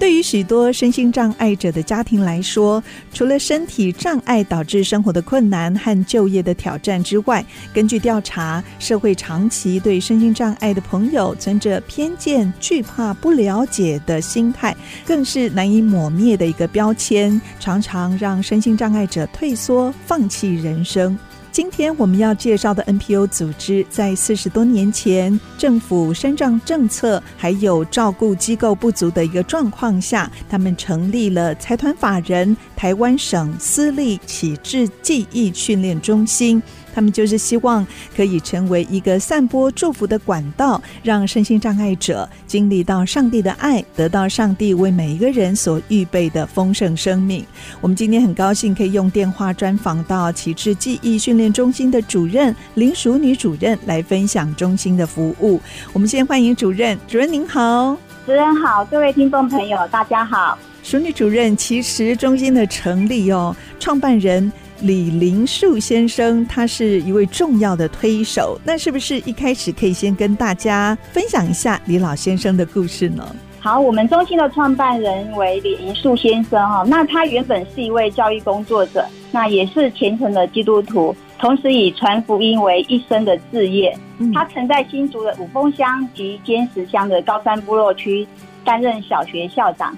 [0.00, 7.44] 对于许多身心障碍者的家庭来说，除了身体障碍导致生活的困难和就业的挑战之外，
[7.74, 14.74] 根据调查，社会长期对身心障碍的朋友存着偏见、惧怕、不了解的心态，
[15.04, 21.16] 更是难以抹灭的一个标签，常常让身心障碍者退缩、放弃人生。
[21.52, 36.62] 今天我们要介绍的 NPO 组织，在四十多年前，政府生障政策还有照顾机构不足的一个状况下，他们成立了财团法人台湾省私立启智记忆训练中心。
[36.94, 37.86] 他们就是希望
[38.16, 47.44] 可以成为一个散播祝福的管道，让身心障碍者经历到上帝的爱，得到上帝为每一个人所预备的丰盛生命。
[47.80, 55.60] 我们今天很高兴可以用电话专访到启智记忆训练中心的主任林淑女主任来分享中心的服务。
[55.92, 60.58] 我们先欢迎主任，主任您好，主任好，各位听众朋友大家好。
[60.82, 64.50] 淑女主任，其实中心的成立哦，创办人。
[64.82, 68.58] 李林树先生，他是一位重要的推手。
[68.64, 73.22] 那是不是一开始可以先跟大家分享一下李老先生的故事呢？
[73.58, 76.82] 好，我们中心的创办人为李林树先生哈。
[76.86, 83.94] 那他原本是一位教育工作者，那也是虔诚的基督徒，同时以传福音为一生的志业。
[84.32, 88.26] 他曾在新竹的五峰乡及尖石乡的高山部落区
[88.64, 89.94] 担任小学校长。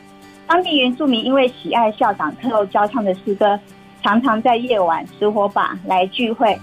[0.53, 3.59] 当地原住民因为喜爱校长课后教唱的诗歌。
[4.03, 6.55] 常常在夜晚拾火把来聚会，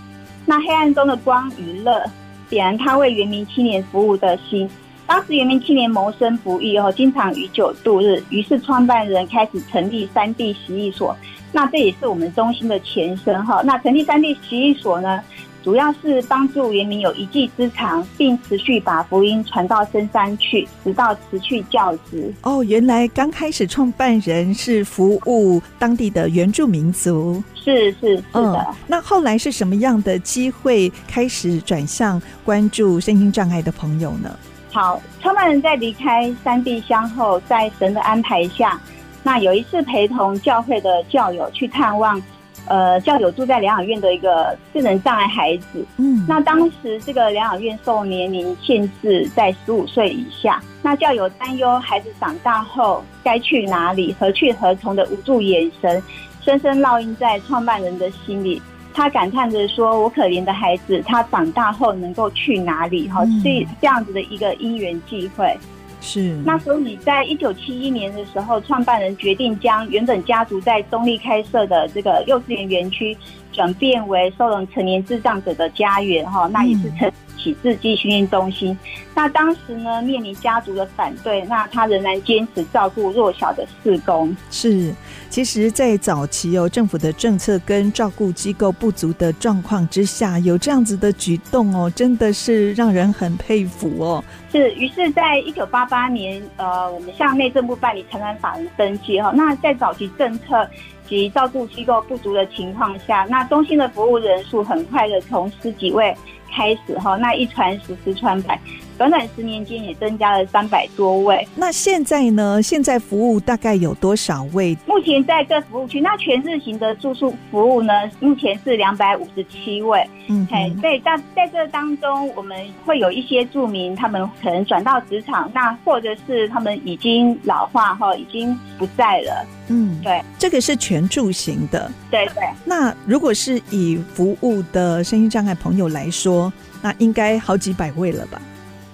[0.46, 2.04] 那黑暗中的光与乐，
[2.50, 4.70] 点燃他为原民青年服务的心。
[5.08, 11.18] 当时原民青年谋生不易哦，经常与酒度日，于是创办人开始成立三地习艺所。
[11.52, 13.64] 那这也是我们中心的前身哈。
[13.64, 15.20] 那成立三地习艺所呢，
[15.64, 22.34] 主要是帮助原民有一技之长，并持续把福音传到深山去，直到辞去教职。
[22.44, 28.76] 哦，原来刚开始创办人是服务当地的原住民族，是是是的、嗯。
[28.88, 34.34] 那后来是什么样的机会开始转向关注身心障碍的朋友呢？
[34.72, 38.80] 好，创办人在离开三地乡后，在神的安排下，
[39.24, 42.22] 那有一次陪同教会的教友去探望。
[42.70, 56.02] 呃，教友住在疗养院的一个智能障碍孩子，嗯，那当时这个疗养院受年龄限制在十五岁以下，那教友担忧孩子长大后该去哪里，何去何从的无助眼神，
[56.42, 58.62] 深深烙印在创办人的心里。
[58.94, 63.08] 他感叹着说：“我可怜的孩子，他长大后能够去哪里？
[63.08, 65.58] 哈、嗯，是这样子的一个因缘际会。”
[66.02, 73.18] 是，那所以在一九七一年的时候，创办人决定将原本家族在中立开设的这个幼稚园园区，
[73.52, 77.12] 转变为收容成年智障者的家园哈，那也是成
[77.42, 78.78] 启智记忆训练中心。
[79.16, 84.36] 那当时呢，面临家族的反对，那他仍然坚持照顾弱小的四工。
[84.50, 84.94] 是，
[85.30, 94.24] 其实，在早期哦政府的政策跟照顾机构不足的状况之下，有这样子的举动哦，真的是让人很佩服哦。
[94.52, 99.32] 是，于是，在一九八八年，呃，我们向内政部办理财团法人登记哈。
[99.36, 100.68] 那在早期政策
[101.08, 106.16] 及照顾机构不足的情况下，那中心的服务人数很快的从十几位
[106.52, 108.60] 开始哈，那一传十，十传百。
[109.00, 111.48] 短短十年间也增加了三百多位。
[111.56, 112.62] 那现在呢？
[112.62, 114.78] 现在服务大概有多少位？
[114.86, 117.94] 目前在各服务区，那全日型的住宿服务呢？
[118.20, 120.06] 目前是两百五十七位。
[120.28, 129.48] 嗯，嘿，对，在在这当中，我们会有一些住民，他们可能转到职场，那或者是他们已经老化哈，已经不在了。
[129.70, 131.90] 嗯，对，这个是全住型的。
[132.12, 132.44] 对对。
[132.66, 136.52] 那如果是以服务的身心障碍朋友来说，
[136.82, 138.42] 那应该好几百位了吧？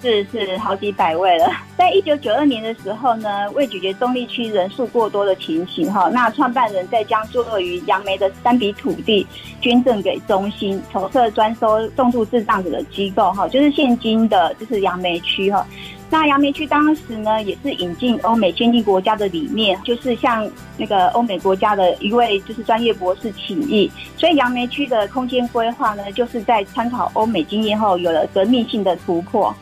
[0.06, 1.50] 是是好几百位了。
[1.76, 9.26] 在一九九二年的时候呢，为解决中坜区人数过多的情形哈，那创办人在将坐落于杨梅的三笔土地
[9.60, 15.66] 捐赠给中心，筹设专收重度智障者的机构哈，就是现今的就是杨梅区哈。
[16.10, 29.54] 那杨梅区当时呢，也是引进欧美先进国家的理念，就是向那个欧美国家的一位就是专业博士请益，所以杨梅区的空间规划呢，就是在参考欧美经验后，有了革命性的突破。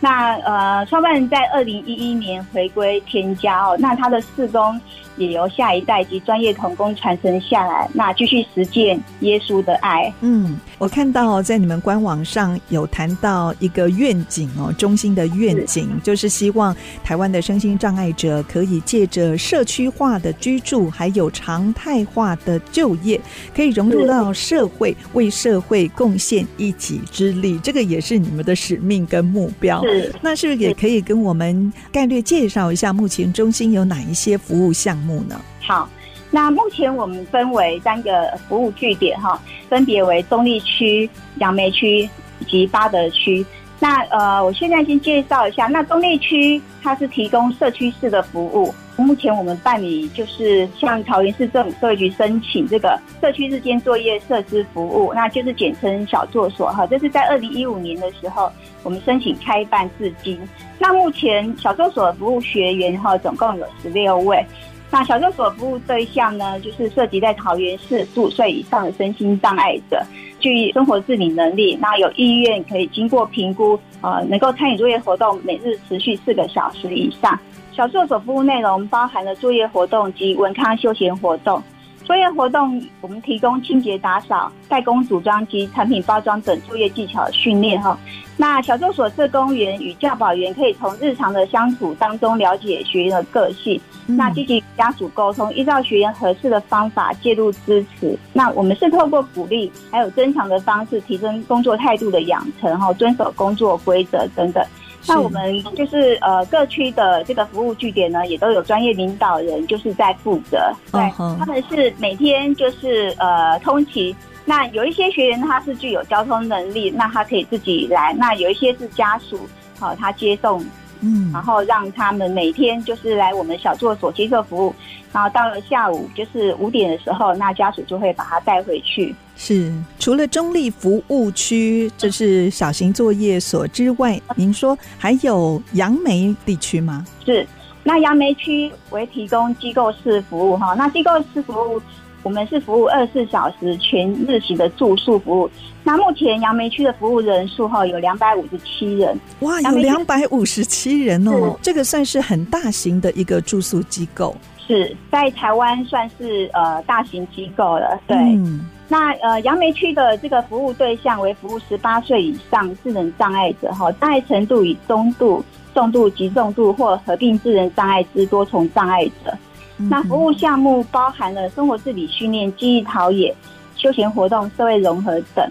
[0.00, 4.80] 那呃，创办人在二零一一年回归天家哦，那他的事工
[5.16, 10.12] 也由下一代及专业同工传承下来，那继续实践耶稣的爱。
[10.20, 23.20] 嗯，我看到在你们官网上有谈到一个愿景哦，中心的愿景是就是希望台湾的身心障碍者可以借着社区化的居住，还有常态化的就业，
[23.52, 27.58] 可以融入到社会，为社会贡献一己之力。
[27.58, 29.82] 这个也是你们的使命跟目标。
[29.88, 35.40] 是，那是不是也可以跟我们概略介绍一下目前中心有哪一些服务项目呢？
[35.60, 35.88] 好，
[36.30, 42.08] 那目前我们分为三个服务据点哈，分别为中立区、杨梅区
[42.40, 43.44] 以及八德区。
[43.80, 48.74] 那呃，我现在先介绍一下，那中坜区它是提供社区式的服务。
[48.96, 56.84] 目前我们办理就是向桃园市政府社会局申请这个社区日间作业设施服务，那就是简称小作所哈。
[56.88, 58.50] 这是在二零一五年的时候，
[58.82, 60.36] 我们申请开办至今。
[60.80, 64.44] 那目前小作所的服务学员哈，总共有十六位。
[64.90, 70.02] 那小作所服务对象呢，就是涉及在桃园市十五岁以上的身心障碍者，
[70.40, 77.38] 具生活自理能力，那有意愿可以经过评估，呃，能够参与作业活动，每日持续四个小时以上。
[77.70, 81.62] 小作所服务内容包含了作业活动及文康休闲活动。
[82.08, 87.98] 作业活动我们提供清洁打扫、代工组装及产品包装等作业技巧的训练哈。
[88.38, 98.18] 那小作所社工员与教保员可以从日常的相处当中了解学员的个性，嗯、那积极家属沟通，依照学员合适的方法介入支持。
[98.32, 104.64] 那我们是透过鼓励还有增强的方式，提升工作态度的养成哈，遵守工作规则等等。
[105.08, 110.72] 那我们就是呃各区的这个服务据点呢，也都有专业领导人，就是在负责。
[110.92, 111.38] 对，uh huh.
[111.38, 114.14] 他们是每天就是呃通勤。
[114.44, 118.14] 那有一些学员他是具有交通能力，那他可以自己来。
[118.14, 119.38] 那有一些是家属，
[119.78, 120.64] 好、呃，他接送。
[121.00, 124.74] 嗯，然后让他们每天就是来我们小作所接受服务，
[125.12, 129.14] 然后到了下午就是五点的时候，那家属就会把他带回去。
[129.36, 137.04] 是，除了中立服务区，这是小型作业所之外，您说还有杨梅地区吗？
[137.24, 137.46] 是，
[137.84, 141.80] 那杨梅区为提供机构式服务哈，那机构式服务。
[142.22, 145.50] 我们是服务二十四小时全日型的住宿服务。
[145.84, 149.18] 那目前杨梅区的服务人数哈有两百五十七人。
[149.40, 154.36] 哇，有两百五十七人哦，是这个算是很大型的一个住宿机构。
[154.66, 157.98] 是在台湾算是呃大型机构了。
[158.06, 165.42] 对，嗯、那呃杨梅区的这个服务对象为服务十八岁以上智能障碍者哈，障碍程度以中度、
[165.72, 169.34] 重度、及重度或合并智能障碍之多重障碍者。
[169.78, 173.32] 那服务项目包含了生活自理训练、记忆陶冶、
[173.76, 175.48] 休闲活动、社会融合等。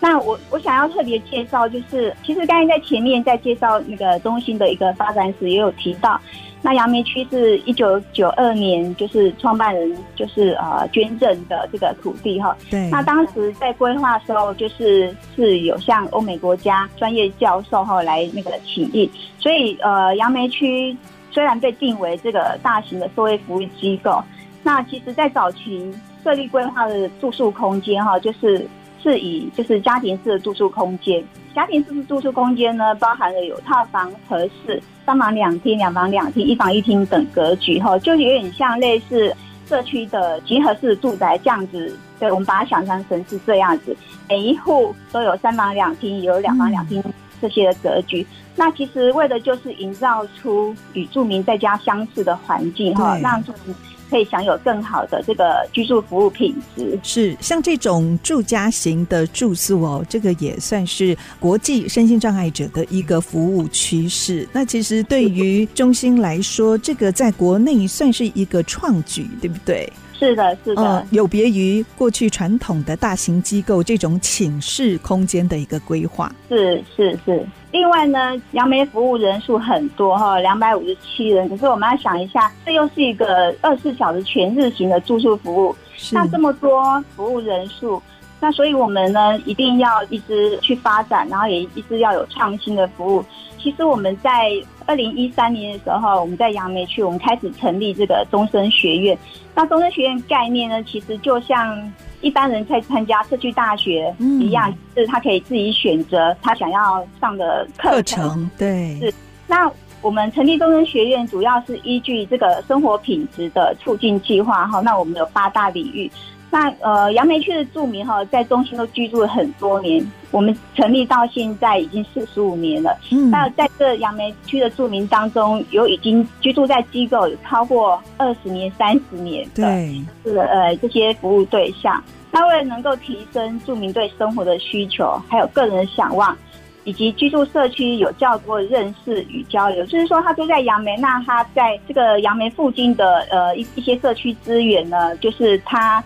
[0.00, 6.20] 那我我想要特别介绍，就是其实刚才在前面在介绍那个中心的一个发展史，也有提到，
[6.62, 12.56] 那杨梅区是一九九二年就是创办人就是呃捐赠的这个土地哈。
[12.70, 12.88] 对。
[12.90, 19.10] 那当时在规划的时候，就是是有向欧美国家专业教授哈来那个请益，
[19.40, 20.96] 所以呃杨梅区。
[21.30, 24.22] 虽然被定为这个大型的社会服务机构，
[24.62, 25.92] 那其实，在早期
[26.24, 28.66] 设立规划的住宿空间，哈，就是
[29.02, 31.22] 是以就是家庭式的住宿空间。
[31.54, 39.34] 家庭式的住宿空间呢，包含了有套房、合适、三房两厅、两房两厅、一房一厅等格局，哈，就有点像类似
[39.66, 41.96] 社区的集合式住宅这样子。
[42.18, 43.96] 对，我们把它想象成是这样子，
[44.28, 47.02] 每一户都有三房两厅，有两房两厅。
[47.40, 48.26] 这些的格局，
[48.58, 53.72] 那其实为的就是营造出与住民在家相似的环境哈，让住民
[54.10, 56.98] 可以享有更好的这个居住服务品质。
[57.04, 64.48] 是像这种住家型的住宿哦，这个也算是国际身心障碍者的一个服务趋势。
[64.52, 69.88] 那其实对于中心来说，这个在国内算是一个创举，对不对？
[70.18, 76.32] 是的，是的，呃、有别于过去传统的大型机构这种寝室空间的一个规划。
[76.48, 77.46] 是是是。
[77.70, 81.48] 另外呢，杨梅服务人数很多哈，两百五十七人。
[81.48, 85.76] 可是我们要想一下，这又是一个二十四小时全日型的住宿服务，
[86.10, 88.02] 那这么多服务人数，
[88.40, 93.24] 那所以我们呢一定要一直去发展，然后也一直要有创新的服务。
[93.58, 94.50] 其实我们在
[94.88, 99.16] 二零一三年的时候，我们在杨梅区，我们开始成立这个终身学院。
[99.54, 101.92] 那终身学院概念呢，其实就像
[102.22, 108.22] 一般人在参加社区大学一样，嗯、是他可以自己选择他想要上的课程。
[108.22, 109.12] 课程对，是。
[109.46, 114.80] 那我们成立终身学院，主要是依据这个生活品质的促进计划哈。
[114.80, 116.10] 那我们有八大领域。
[116.50, 120.04] 那呃，杨梅区的住民哈，在中心都居住了很多年。
[120.30, 122.94] 我们成立到现在已经四十五年了。
[123.10, 132.02] 嗯，那在这杨梅区的住民当中，有已经居住在机构有超过二十年、三十年的，对，是呃这些服务对象。
[132.30, 136.36] 那为了能够提升住民对生活的需求，还有个人的想望，
[136.84, 146.04] 以及居住社区有较多的认识与交流，就是说他住在杨梅，那他在这个杨梅附近的呃一一些社区资源呢，就是他。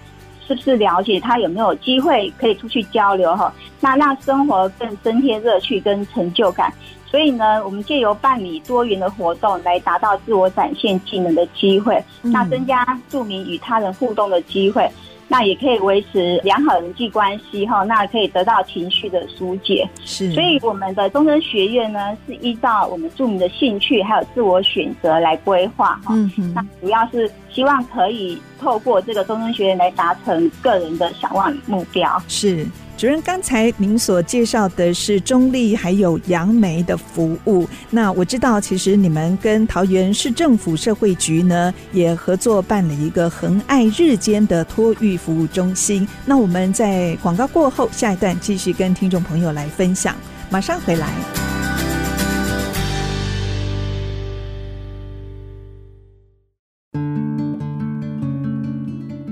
[0.54, 3.52] 是不是了解他有没有机会可以出去交流哈？
[3.80, 6.72] 那让生活更增添乐趣跟成就感。
[7.06, 14.88] 所以呢，我们借由办理多元的活动来达到自我展现技能的机会，那增加住民与他人互动的机会。
[15.28, 19.88] 那也可以维持良好人际关系哈，那可以得到情绪的疏解。
[20.04, 26.14] 是，所以我们的终身学院呢，是依照我们著名的兴趣还有自我选择来规划哈。
[26.14, 32.22] 嗯哼，那主要是希望可以透过这个终身学院来达成个人的想望与目标。
[32.28, 32.66] 是。
[32.96, 37.68] 主任，刚才您所介绍的是中立还有杨梅的服务。
[37.90, 46.06] 那我知道，其实你们跟桃园市政府社会局呢也合作办了一个恒爱日间的托育服务中心。
[46.24, 50.14] 那我们在广告过后，下一段继续跟听众朋友来分享。
[50.48, 51.71] 马上回来。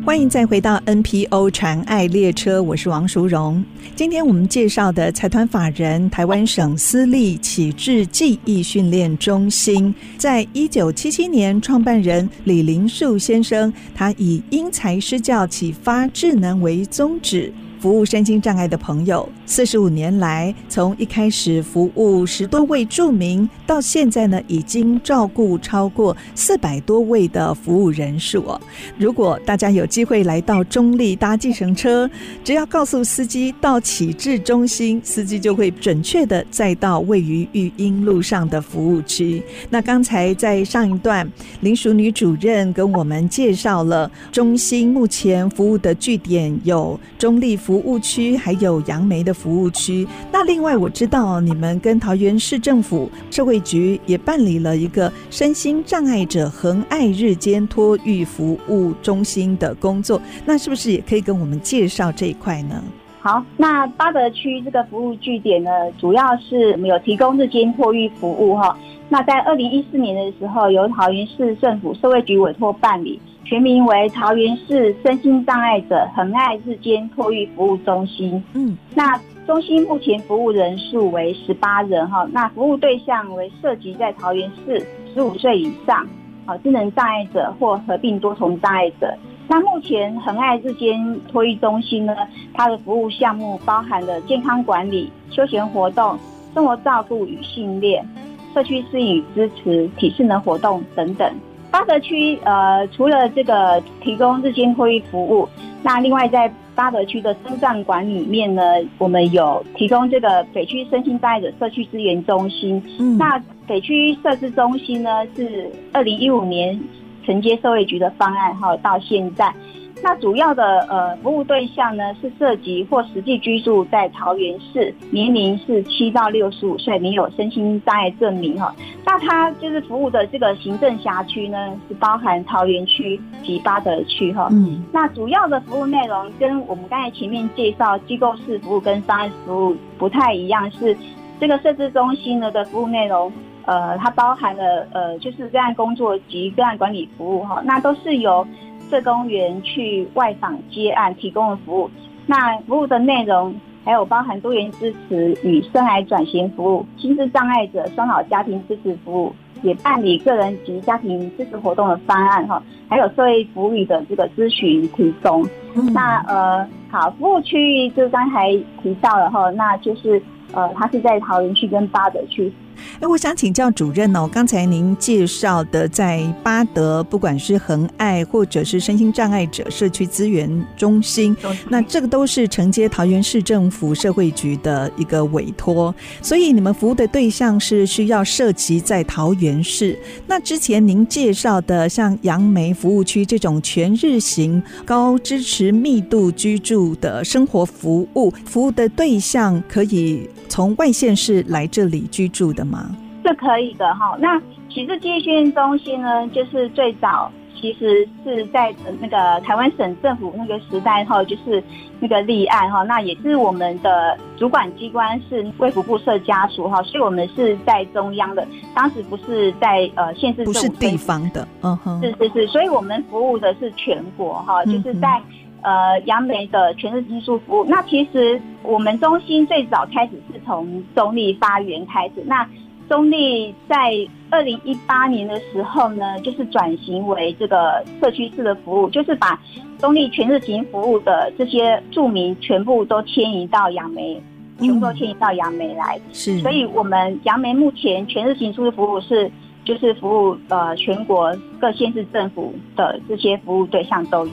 [0.02, 3.62] 欢迎再回到 NPO 传爱列车，我是王淑荣。
[3.94, 17.52] 今天我们介绍的财团法人台湾省私立启智记忆训练中心，在一九七七年创办人李林树先生，他以因材施教、启发智能为宗旨。
[17.80, 28.60] 服务身心障碍的朋友，四十五年来，从一开始服务十多位住民，到现在呢，已经照顾超过四百多位的服务人数哦。
[28.98, 32.08] 如果大家有机会来到中立搭计程车，
[32.44, 39.42] 只要告诉司机到启智中心，司机就会准确的载到位于育英路上的服务区。
[39.70, 41.26] 那刚才在上一段，
[41.62, 47.56] 林淑女主任跟我们介绍了中心目前服务的据点有中立。
[47.70, 50.04] 服务区还有杨梅的服务区。
[50.32, 60.20] 那另外我知道你们跟桃园市政府社会局也办理了一个身心障碍者恒爱日间托育服务中心的工作。
[60.44, 62.82] 那是不是也可以跟我们介绍这一块呢？
[63.20, 68.76] 好，那八德区这个服务据点呢，主要是我们有提供日间托育服务哈。
[69.08, 73.20] 那在二零一四年的时候，由桃园市政府社会局委托办理。
[73.44, 78.42] 全名为桃园市身心障碍者恒爱日间托育服务中心。
[78.54, 86.06] 嗯，那中心目前服务人数为十八人哈，那服务对象为涉及在桃园市十五岁以上，
[86.46, 89.12] 啊，智能障碍者或合并多重障碍者。
[89.48, 92.14] 那目前恒爱日间托育中心呢，
[92.54, 96.16] 它的服务项目包含了健康管理、休闲活动、
[96.54, 98.06] 生活照顾与训练、
[98.54, 101.28] 社区适应与支持、体适能活动等等。
[101.70, 105.48] 八德区呃，除了这个提供日间托育服务，
[105.82, 108.62] 那另外在八德区的生障馆里面呢，
[108.98, 112.82] 我们有提供这个北区身心障碍者社区资源中心。
[112.98, 116.78] 嗯，那北区设置中心呢，是二零一五年
[117.24, 119.52] 承接社会局的方案哈，到现在。
[120.02, 128.74] 那主要的呃服务对象呢，是涉及或实际居住在桃园市，年龄是七到六十五岁，没有身心障碍证明哈。
[129.04, 134.48] 那他就是服务的这个行政辖区呢，是包含桃园区及八德区哈。
[134.52, 134.82] 嗯。
[134.90, 140.96] 那主要的服务内容跟我们刚才前面介绍机构式服务跟商业服务不太一样，是
[141.38, 143.30] 这个设置中心呢的服务内容，
[143.66, 148.46] 呃，它包含了呃就是个案工作及个案管理服务哈，那都是由。
[148.90, 151.90] 社工员去外访接案提供的服务，
[152.26, 153.54] 那服务的内容
[153.84, 165.46] 还有包含多元支持与生涯转型服务、心智障碍者双老家庭支持服务，也办理个人及家庭支持活动的方案哈，还有社会福利的这个咨询提供。
[165.76, 168.50] 嗯、那呃，好，服务区域就刚才
[168.82, 170.20] 提到了哈，那就是
[170.52, 172.52] 呃，它是在桃园区跟八德区。
[173.00, 181.36] 哎，我想请教主任哦，刚才您介绍的在巴德，不管是恒爱或者是身心障碍者社区资源中心，
[181.68, 189.98] 那这个都是承接桃园市政府社会局的一个委托，所以你们服务的对象是需要涉及在桃园市。
[190.26, 202.90] 那之前您介绍的像杨梅服务区这种全日型高支持密度居住的生活服务，服务的对象可以从外县市来这里居住的吗？
[203.24, 204.16] 是可以的哈。
[204.18, 204.40] 那
[204.70, 211.62] 其实记忆训练中心呢，就是最早其实是在那个台湾省政府那个时代哈，就是
[211.98, 225.20] 那个立案哈，那也是我们的主管机关是卫福部设家属哈，所以我们是在中央的，当时不是在呃县市政府，不是地方的，嗯哼，是是是，所以我们服务的是全国哈，就是在
[225.62, 227.64] 呃杨梅的全日金输服务。
[227.64, 232.46] 那其实我们中心最早开始是从中立发源开始，那。
[232.88, 233.92] 中立在
[234.30, 239.40] 二零一八年的时候呢，就是转型为这个社区式的服务，就是把
[239.78, 244.20] 中立全日型服务的这些住民全部都迁移到杨梅，
[244.58, 246.00] 全部都迁移到杨梅来。
[246.12, 249.30] 是，所以我们杨梅目前全日型住宿服务是，
[249.64, 254.32] 就是服务呃全国各县市政府的这些服务对象都有。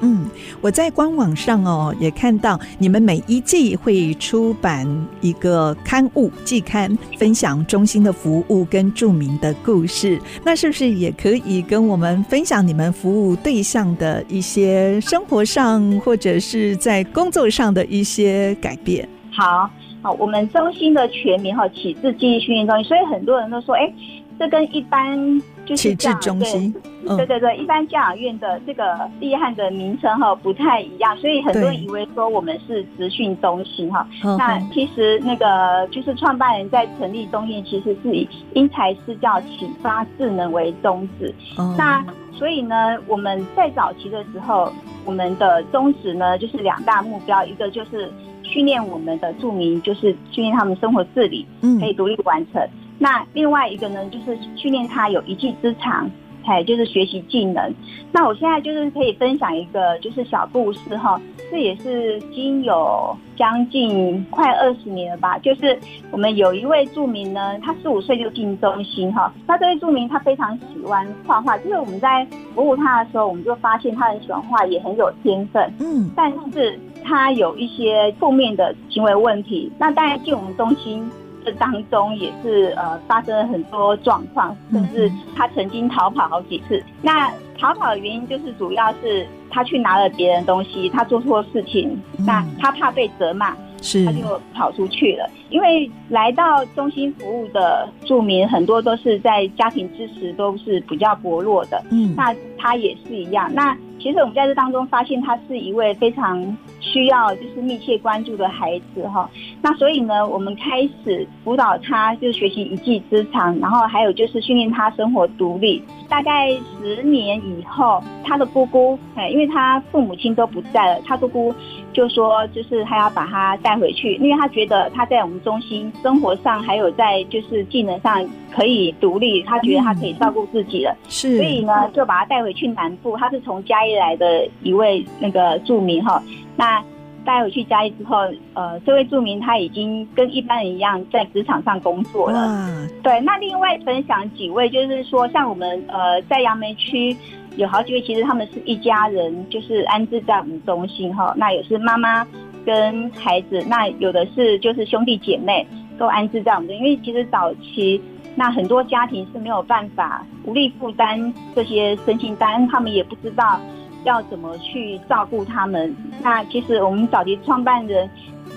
[0.00, 0.26] 嗯，
[0.60, 4.86] 我在官网上哦也看到你们每一季会出版
[5.20, 10.20] 一个刊物季刊，分享中心的服务跟著名的故事。
[10.44, 19.08] 那是不是也可以跟我们分享你们服务对象的一些生活上或者是在工作上的一些改变？
[19.32, 19.68] 好，
[20.00, 23.92] 好，我们中心的全名哈，启智记忆训练中心，所以很多人都说，哎。
[24.38, 26.72] 这跟一般就是这样，中心
[27.04, 34.06] 对，对对对，一般教养院的这个立案的名称哈不太一样，所以很多人以为说我们是职训中心哈。
[34.38, 41.34] 那其实那个就是创办人在成立中心，其实是以因材施教、启发智能为宗旨。
[41.76, 44.72] 那所以呢，我们在早期的时候，
[45.04, 48.08] 我们的宗旨呢就是两大目标，一个就是
[48.44, 51.44] 训练我们的住民，就是训练他们生活自理，
[51.80, 52.62] 可以独立完成。
[52.98, 56.10] 那另外一个呢，就是训练他有一技之长，
[56.44, 57.72] 哎，就是学习技能。
[58.10, 65.38] 那我现在就是可以分享一个就是小故事哈，这也是经有将近快二十年了吧。
[65.38, 65.78] 就是
[66.10, 69.32] 我们有一位著名呢，他十五岁就进中心哈。
[69.46, 75.72] 那这位著名他非常喜欢画画，就是我们在服务他的时候，我们就发现他很喜欢画，也很有天分。
[75.78, 79.70] 嗯，但是他有一些负面的行为问题。
[79.78, 81.08] 那当然进我们中心。
[81.50, 86.82] 这当中也是呃发生了很多状况，甚至他曾经逃跑好几次。
[87.00, 95.28] 那逃跑的原因就是主要是他去拿了别人东西，他做错事情，那他怕被责骂，是他就跑出去了。
[95.50, 103.50] 因为来到中心服务的住民很多都是在家庭支持都是比较薄弱的，嗯，那他也是一样。
[103.54, 106.56] 那其实我们在这当中发现，他是一位非常。
[106.80, 109.28] 需要就是密切关注的孩子哈，
[109.60, 115.82] 那所以呢，我们开始辅导他，就是学习一技之长，然后还有就是训练他生活独立。
[116.08, 121.54] 大概十年以后，他的姑姑，哎，因为他父母亲都不在了，他姑姑
[121.92, 133.16] 就说，就是他要把他带回去，因为他觉得他在我们中心生活上，还有在就是技能上可以独立，他觉得他可以照顾自己了，是，所以呢，就把他带回去南部。
[133.16, 136.22] 他是从嘉义来的一位那个住民哈。
[136.56, 136.82] 那
[137.24, 138.16] 带回去嘉义之后，
[138.54, 142.46] 呃，这位住民他已经跟一般人一样在职场上工作了。
[142.46, 143.20] 嗯，对。
[143.20, 147.14] 那另外分享几位，就是说像我们呃在杨梅区
[147.56, 151.34] 有好几位，其实他们是一家人，就是安置在我们中心哈。
[151.36, 152.26] 那也是妈妈
[152.64, 155.66] 跟孩子，那有的是就是兄弟姐妹
[155.98, 158.00] 都安置在我们这，因为其实早期
[158.36, 163.60] 那很多家庭是没有办法无力负担这些身心单，他们也不知道。
[164.04, 165.94] 要怎么去照顾他们？
[166.22, 168.08] 那其实我们早期创办人，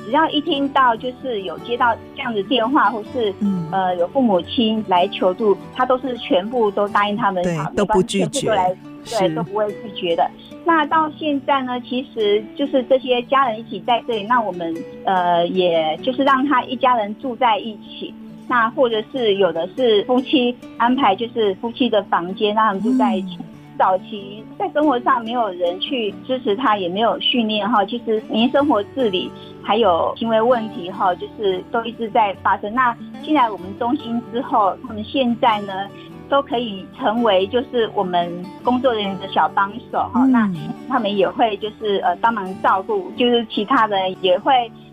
[0.06, 3.34] 只要一听到就是有接到这样的电话，或是
[3.71, 10.30] 呃有父母亲来求助，他都是全部都答应他们，对，都不拒绝，都来，对，都不会拒绝的。
[10.63, 18.13] 那到现在呢，其实就是这些家人一起在这里，那我们呃也就是让他一家人住在一起，
[18.47, 23.38] 那或者是有的是夫妻安排，就是夫妻的房间让他们住在一起。
[23.39, 23.45] 嗯
[23.78, 29.32] 早期在生活上没有人去支持他，也没有训练哈，其实您生活自理
[29.63, 32.71] 还有行为问题哈，就是都一直在发生。
[32.76, 35.88] 那进来我们中心之后，他们现在呢
[36.32, 40.26] 都可以成为就是我们工作人员的小帮手哈。
[40.26, 40.50] 那
[40.89, 44.52] 他们也会就是呃帮忙照顾，就是其他人也会。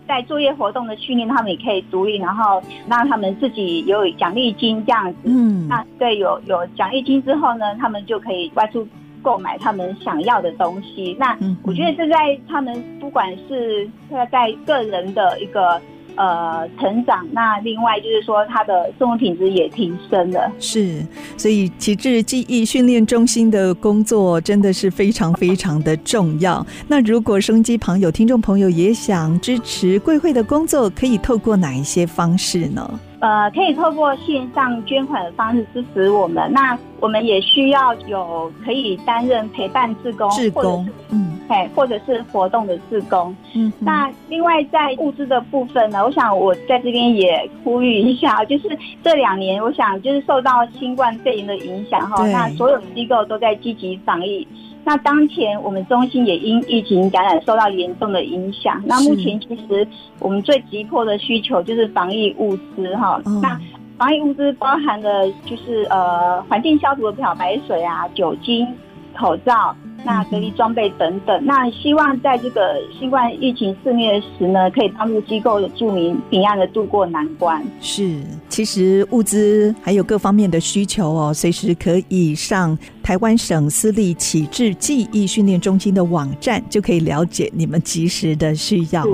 [0.08, 5.18] 在作业活动的训练，他们也可以独立，然后让他们自己有奖励金这样子。
[5.24, 8.88] 嗯，那对有有奖励金之后呢，他们就可以外出
[9.20, 11.14] 购买他们想要的东西。
[11.20, 13.86] 那我觉得这在他们不管是
[14.32, 15.78] 在个人的一个。
[16.18, 17.24] 呃，成长。
[17.30, 20.50] 那另外就是说，他的生活品质也提升了。
[20.58, 26.66] 是，所以旗帜记忆训练中心的工作真的是非常非常的重要。
[26.88, 33.00] 那如果收音机旁有听众朋友也想支持贵会的工作，可以透过哪一些方式呢？
[33.20, 36.50] 呃，可以透过线上捐款的方式支持我们。
[36.52, 43.34] 那我们也需要有可以担任陪伴志工，志工，嗯，哎，或者是活动的志工。
[43.54, 54.46] 嗯，那另外在物资的部分呢，我想我在这边也呼吁一下，就是这两年，我想就是受到新冠肺炎的影响哈，那所有机构都在积极防疫。
[54.84, 58.82] 那当前我们中心也因疫情感染受到严重的影响。
[58.86, 59.86] 那目前其实
[60.18, 63.20] 我们最急迫的需求就是防疫物资哈。
[63.24, 63.60] 哦、那
[63.98, 68.66] 防疫物资包含了就是呃环境消毒的漂白水啊、酒精、
[69.14, 69.74] 口罩。
[70.04, 77.60] 那隔离装备等等，那希望在这个新冠疫情肆虐时呢，可以帮助机构的住民平安的度过难关。
[77.80, 78.22] 是，
[78.58, 89.06] 其实物资还有各方面的需求哦，随时可以上台湾省私立启智记忆训练中心的网站，就可以了解你们及时的需要。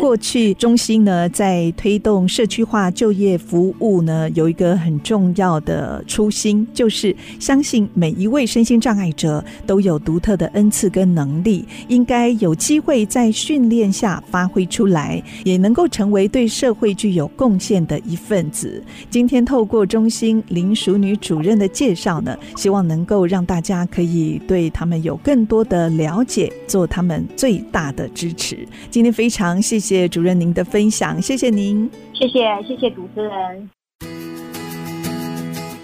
[0.00, 18.77] 过去中心呢，在推动社区化就业服务呢，有一个很重要的初心，就是相信每一位身心障碍者都有独特的恩赐跟能力，应该有机会在训练下发挥出来，也能够成为对社会具有贡献的一份子。
[19.10, 28.66] 今天透过中心林淑女主任的介绍呢，希望能够让大家可以对他们有更多的了解，做他们最大的支持。
[28.90, 33.70] 今天非常谢谢主任您的分享，谢谢您，谢谢谢谢主持人，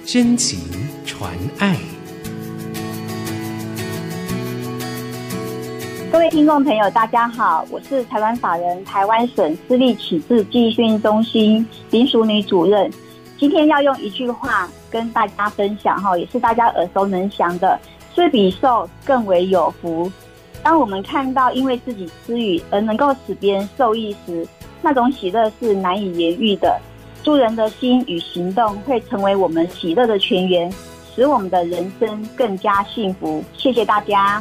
[0.04, 0.59] 真情
[1.04, 1.93] 传爱。
[6.14, 12.88] 各位听众朋友，大家好，我是台湾法人台湾省私立启智技艺训中心林淑女主任。
[13.37, 17.77] 今天要用一句话跟大家分享哈，也是大家耳熟能详的
[18.14, 20.09] “施比受更为有福”。
[20.62, 24.46] 当我们看到因为自己施予而能够使别人受益时，
[24.83, 26.81] 那种喜乐是难以言喻的。
[27.24, 30.72] 助人的心与行动会成为我们喜乐的泉源，
[31.12, 33.42] 使我们的人生更加幸福。
[33.53, 34.40] 谢谢大家。